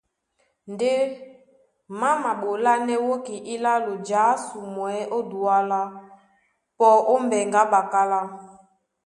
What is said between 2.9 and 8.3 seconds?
wóki ílálo jǎsumwɛ́ ó Duala, pɔ ó mbɛŋgɛ a ɓakálá.